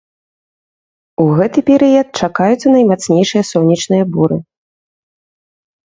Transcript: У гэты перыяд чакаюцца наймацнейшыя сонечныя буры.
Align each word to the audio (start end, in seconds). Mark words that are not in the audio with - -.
У 1.23 1.25
гэты 1.41 1.59
перыяд 1.69 2.07
чакаюцца 2.29 2.67
наймацнейшыя 2.79 3.43
сонечныя 3.53 4.03
буры. 4.17 4.37